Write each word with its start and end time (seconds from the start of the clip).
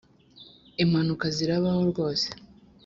impanuka 0.83 1.25
zirabaho 1.35 1.81
rwose 1.91 2.27